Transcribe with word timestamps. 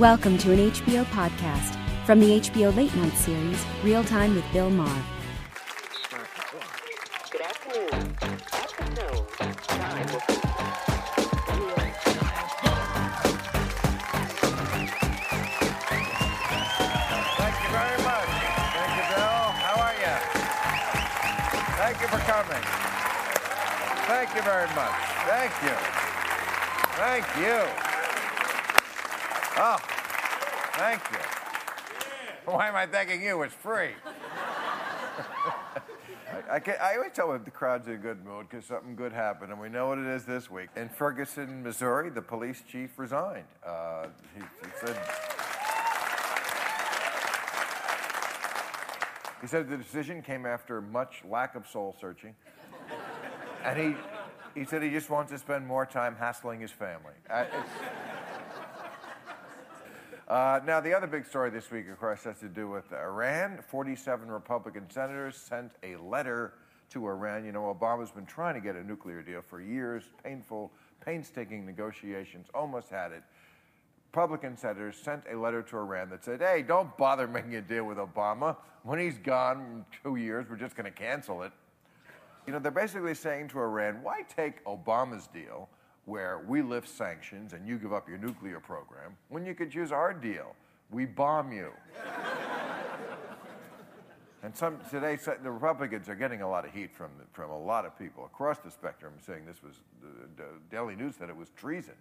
Welcome 0.00 0.38
to 0.38 0.50
an 0.50 0.70
HBO 0.70 1.04
podcast 1.04 1.76
from 2.06 2.20
the 2.20 2.40
HBO 2.40 2.74
Late 2.74 2.96
Night 2.96 3.12
series, 3.12 3.62
Real 3.84 4.02
Time 4.02 4.34
with 4.34 4.50
Bill 4.50 4.70
Maher. 4.70 5.02
Good 7.30 7.42
afternoon. 7.42 8.16
At 8.22 8.70
the 8.78 8.84
tone, 8.96 9.26
time 9.68 10.06
will 10.06 10.22
be 10.26 10.40
Thank 17.36 17.56
you 17.60 17.68
very 17.68 18.00
much. 18.00 18.30
Thank 18.72 18.92
you, 18.96 19.04
Bill. 19.12 19.44
How 19.60 19.76
are 19.84 19.96
you? 20.00 20.16
Thank 21.76 22.00
you 22.00 22.08
for 22.08 22.20
coming. 22.24 22.64
Thank 24.08 24.34
you 24.34 24.40
very 24.40 24.68
much. 24.74 24.96
Thank 25.28 25.52
you. 25.62 25.76
Thank 26.96 27.26
you. 27.36 27.89
Oh, 29.62 29.76
thank 30.72 31.02
you. 31.10 31.18
Why 32.50 32.68
am 32.68 32.76
I 32.76 32.86
thanking 32.86 33.20
you? 33.20 33.42
It's 33.42 33.52
free. 33.52 33.90
I, 36.50 36.56
I, 36.56 36.76
I 36.80 36.94
always 36.96 37.12
tell 37.12 37.28
when 37.28 37.44
the 37.44 37.50
crowd's 37.50 37.86
in 37.86 37.92
a 37.92 37.98
good 37.98 38.24
mood 38.24 38.46
because 38.48 38.64
something 38.64 38.96
good 38.96 39.12
happened, 39.12 39.52
and 39.52 39.60
we 39.60 39.68
know 39.68 39.88
what 39.88 39.98
it 39.98 40.06
is 40.06 40.24
this 40.24 40.50
week. 40.50 40.70
In 40.76 40.88
Ferguson, 40.88 41.62
Missouri, 41.62 42.08
the 42.08 42.22
police 42.22 42.62
chief 42.66 42.98
resigned. 42.98 43.44
Uh, 43.62 44.06
he, 44.34 44.40
he 44.40 44.70
said. 44.86 44.96
He 49.42 49.46
said 49.46 49.68
the 49.68 49.76
decision 49.76 50.22
came 50.22 50.46
after 50.46 50.80
much 50.80 51.22
lack 51.28 51.54
of 51.54 51.68
soul 51.68 51.94
searching. 52.00 52.34
And 53.62 53.78
he, 53.78 53.94
he 54.58 54.64
said 54.64 54.82
he 54.82 54.88
just 54.88 55.10
wants 55.10 55.30
to 55.32 55.38
spend 55.38 55.66
more 55.66 55.84
time 55.84 56.16
hassling 56.16 56.60
his 56.60 56.70
family. 56.70 57.12
Uh, 60.30 60.60
now, 60.64 60.80
the 60.80 60.94
other 60.94 61.08
big 61.08 61.26
story 61.26 61.50
this 61.50 61.72
week, 61.72 61.88
of 61.88 61.98
course, 61.98 62.22
has 62.22 62.38
to 62.38 62.48
do 62.48 62.68
with 62.68 62.92
Iran. 62.92 63.58
47 63.66 64.30
Republican 64.30 64.88
senators 64.88 65.36
sent 65.36 65.72
a 65.82 65.96
letter 65.96 66.54
to 66.90 67.04
Iran. 67.08 67.44
You 67.44 67.50
know, 67.50 67.62
Obama's 67.62 68.12
been 68.12 68.26
trying 68.26 68.54
to 68.54 68.60
get 68.60 68.76
a 68.76 68.84
nuclear 68.84 69.22
deal 69.22 69.42
for 69.42 69.60
years, 69.60 70.04
painful, 70.22 70.70
painstaking 71.04 71.66
negotiations, 71.66 72.46
almost 72.54 72.90
had 72.90 73.10
it. 73.10 73.24
Republican 74.12 74.56
senators 74.56 74.96
sent 74.96 75.24
a 75.32 75.36
letter 75.36 75.62
to 75.62 75.76
Iran 75.76 76.10
that 76.10 76.24
said, 76.24 76.40
hey, 76.40 76.62
don't 76.62 76.96
bother 76.96 77.26
making 77.28 77.56
a 77.56 77.60
deal 77.60 77.82
with 77.82 77.98
Obama. 77.98 78.56
When 78.84 79.00
he's 79.00 79.18
gone 79.18 79.84
two 80.04 80.14
years, 80.14 80.46
we're 80.48 80.54
just 80.54 80.76
going 80.76 80.84
to 80.84 80.96
cancel 80.96 81.42
it. 81.42 81.50
You 82.46 82.52
know, 82.52 82.60
they're 82.60 82.70
basically 82.70 83.16
saying 83.16 83.48
to 83.48 83.58
Iran, 83.58 84.04
why 84.04 84.22
take 84.22 84.64
Obama's 84.64 85.26
deal 85.26 85.68
where 86.04 86.40
we 86.46 86.62
lift 86.62 86.88
sanctions 86.88 87.52
and 87.52 87.66
you 87.66 87.78
give 87.78 87.92
up 87.92 88.08
your 88.08 88.18
nuclear 88.18 88.60
program 88.60 89.16
when 89.28 89.44
you 89.44 89.54
could 89.54 89.74
use 89.74 89.92
our 89.92 90.12
deal? 90.12 90.54
We 90.90 91.06
bomb 91.06 91.52
you. 91.52 91.70
and 94.42 94.56
some 94.56 94.78
today, 94.90 95.18
the 95.42 95.50
Republicans 95.50 96.08
are 96.08 96.14
getting 96.14 96.42
a 96.42 96.48
lot 96.48 96.64
of 96.64 96.72
heat 96.72 96.94
from, 96.94 97.10
from 97.32 97.50
a 97.50 97.58
lot 97.58 97.86
of 97.86 97.98
people 97.98 98.24
across 98.24 98.58
the 98.58 98.70
spectrum 98.70 99.14
saying 99.24 99.46
this 99.46 99.62
was, 99.62 99.76
the, 100.00 100.42
the 100.42 100.48
Daily 100.70 100.96
News 100.96 101.16
said 101.16 101.28
it 101.28 101.36
was 101.36 101.50
treason. 101.50 101.94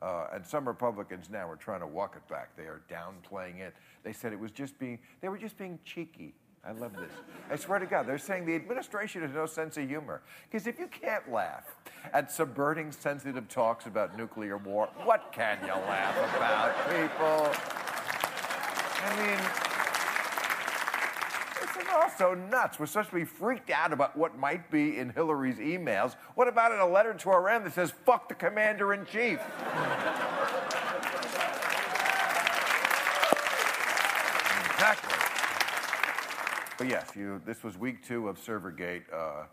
Uh, 0.00 0.28
and 0.32 0.46
some 0.46 0.66
Republicans 0.66 1.28
now 1.30 1.48
are 1.48 1.56
trying 1.56 1.80
to 1.80 1.86
walk 1.86 2.16
it 2.16 2.26
back. 2.28 2.56
They 2.56 2.62
are 2.62 2.80
downplaying 2.90 3.60
it. 3.60 3.74
They 4.02 4.14
said 4.14 4.32
it 4.32 4.40
was 4.40 4.50
just 4.50 4.78
being, 4.78 4.98
they 5.20 5.28
were 5.28 5.36
just 5.36 5.58
being 5.58 5.78
cheeky. 5.84 6.32
I 6.62 6.72
love 6.72 6.92
this. 6.94 7.10
I 7.50 7.56
swear 7.56 7.78
to 7.78 7.86
God, 7.86 8.06
they're 8.06 8.18
saying 8.18 8.44
the 8.44 8.54
administration 8.54 9.22
has 9.22 9.32
no 9.32 9.46
sense 9.46 9.78
of 9.78 9.88
humor. 9.88 10.20
Because 10.50 10.66
if 10.66 10.78
you 10.78 10.88
can't 10.88 11.32
laugh 11.32 11.74
at 12.12 12.30
subverting 12.30 12.92
sensitive 12.92 13.48
talks 13.48 13.86
about 13.86 14.16
nuclear 14.16 14.58
war, 14.58 14.90
what 15.04 15.32
can 15.32 15.58
you 15.62 15.72
laugh 15.72 16.36
about, 16.36 16.74
people? 16.90 17.50
I 19.02 19.16
mean, 19.16 19.38
this 21.62 21.82
is 21.82 21.88
also 21.90 22.34
nuts. 22.34 22.78
We're 22.78 22.86
supposed 22.86 23.08
to 23.08 23.14
be 23.14 23.24
freaked 23.24 23.70
out 23.70 23.94
about 23.94 24.14
what 24.14 24.38
might 24.38 24.70
be 24.70 24.98
in 24.98 25.08
Hillary's 25.10 25.56
emails. 25.56 26.14
What 26.34 26.46
about 26.46 26.72
in 26.72 26.78
a 26.78 26.86
letter 26.86 27.14
to 27.14 27.30
Iran 27.30 27.64
that 27.64 27.72
says, 27.72 27.90
fuck 28.04 28.28
the 28.28 28.34
commander 28.34 28.92
in 28.92 29.06
chief? 29.06 29.40
exactly. 34.74 35.29
But 36.80 36.88
yes, 36.88 37.10
you, 37.14 37.42
this 37.44 37.62
was 37.62 37.76
week 37.76 38.02
two 38.02 38.26
of 38.26 38.42
Servergate. 38.42 39.02
Uh, 39.12 39.44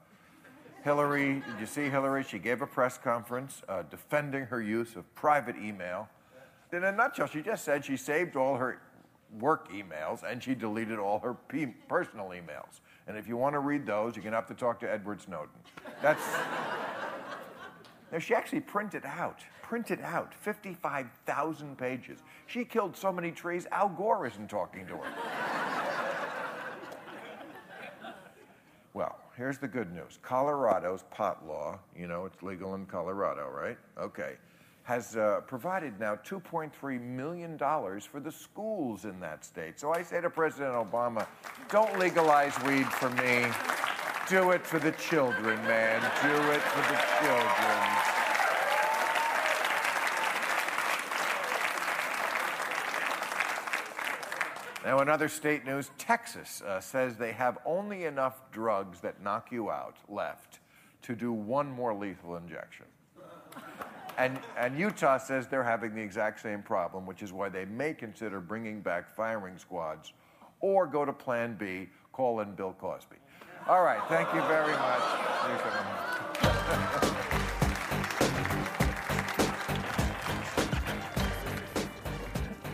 Hillary, 0.86 1.44
did 1.46 1.60
you 1.60 1.66
see 1.66 1.90
Hillary? 1.90 2.24
She 2.24 2.40
gave 2.40 2.62
a 2.62 2.66
press 2.66 2.98
conference 2.98 3.62
uh, 3.68 3.84
defending 3.92 4.46
her 4.46 4.62
use 4.62 4.96
of 4.96 5.14
private 5.14 5.58
email. 5.58 6.08
In 6.72 6.86
a 6.86 6.92
nutshell, 6.94 7.28
she 7.28 7.42
just 7.42 7.66
said 7.66 7.84
she 7.84 7.98
saved 7.98 8.38
all 8.38 8.56
her 8.56 8.80
work 9.42 9.70
emails 9.74 10.24
and 10.24 10.42
she 10.42 10.56
deleted 10.56 11.00
all 11.00 11.20
her 11.20 11.34
pe- 11.34 11.74
personal 11.90 12.28
emails. 12.28 12.80
And 13.10 13.18
if 13.18 13.28
you 13.28 13.36
want 13.36 13.56
to 13.56 13.60
read 13.60 13.86
those, 13.86 14.16
you're 14.16 14.24
going 14.24 14.32
to 14.32 14.38
have 14.38 14.48
to 14.48 14.54
talk 14.54 14.80
to 14.80 14.90
Edward 14.90 15.20
Snowden. 15.20 15.50
That's. 16.02 16.24
now, 18.14 18.20
she 18.20 18.36
actually 18.36 18.62
printed 18.62 19.04
out, 19.04 19.42
printed 19.62 20.00
out 20.00 20.34
55,000 20.34 21.78
pages. 21.78 22.20
She 22.46 22.64
killed 22.64 22.96
so 22.96 23.12
many 23.12 23.32
trees, 23.32 23.68
Al 23.74 23.90
Gore 23.90 24.26
isn't 24.28 24.50
talking 24.50 24.88
to 24.88 24.96
her. 24.96 25.57
Here's 29.38 29.60
the 29.60 29.68
good 29.68 29.94
news. 29.94 30.18
Colorado's 30.24 31.04
pot 31.12 31.48
law, 31.48 31.80
you 31.96 32.08
know, 32.08 32.26
it's 32.26 32.42
legal 32.42 32.74
in 32.74 32.86
Colorado, 32.88 33.48
right? 33.50 33.78
Okay. 33.98 34.34
Has 34.84 35.16
uh, 35.16 35.42
provided 35.46 36.00
now 36.00 36.16
$2.3 36.16 37.02
million 37.02 37.58
for 37.58 38.20
the 38.20 38.32
schools 38.32 39.06
in 39.06 39.20
that 39.20 39.46
state. 39.46 39.80
So 39.80 39.94
I 39.94 40.02
say 40.02 40.22
to 40.22 40.30
President 40.30 40.74
Obama, 40.74 41.28
don't 41.70 42.00
legalize 42.00 42.54
weed 42.64 42.88
for 42.88 43.10
me. 43.12 43.48
Do 44.30 44.52
it 44.52 44.66
for 44.66 44.80
the 44.80 44.92
children, 44.94 45.58
man. 45.64 46.02
Do 46.24 46.52
it 46.52 46.62
for 46.62 46.94
the 46.94 47.00
children. 47.22 48.07
Now, 54.88 55.02
in 55.02 55.10
other 55.10 55.28
state 55.28 55.66
news, 55.66 55.92
Texas 55.98 56.62
uh, 56.62 56.80
says 56.80 57.18
they 57.18 57.34
have 57.34 57.58
only 57.66 58.06
enough 58.06 58.50
drugs 58.54 59.02
that 59.02 59.22
knock 59.22 59.52
you 59.52 59.70
out 59.70 59.98
left 60.08 60.62
to 61.02 61.14
do 61.14 61.34
one 61.34 61.70
more 61.70 61.94
lethal 61.94 62.38
injection. 62.38 62.86
And, 64.18 64.40
and 64.58 64.80
Utah 64.80 65.18
says 65.18 65.46
they're 65.46 65.62
having 65.62 65.94
the 65.94 66.02
exact 66.02 66.40
same 66.40 66.64
problem, 66.64 67.06
which 67.06 67.22
is 67.22 67.34
why 67.34 67.50
they 67.50 67.66
may 67.66 67.94
consider 67.94 68.40
bringing 68.40 68.80
back 68.80 69.14
firing 69.14 69.58
squads 69.58 70.14
or 70.62 70.88
go 70.88 71.04
to 71.04 71.12
Plan 71.12 71.58
B, 71.58 71.90
call 72.14 72.40
in 72.40 72.54
Bill 72.54 72.74
Cosby. 72.80 73.18
All 73.68 73.84
right, 73.84 74.00
thank 74.08 74.34
you 74.34 74.40
very 74.44 74.72
much. 74.72 75.02